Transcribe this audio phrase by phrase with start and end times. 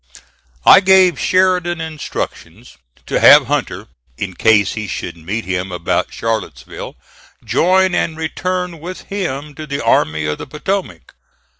[0.65, 3.85] I gave Sheridan instructions to have Hunter,
[4.17, 6.95] in case he should meet him about Charlottesville,
[7.45, 11.13] join and return with him to the Army of the Potomac.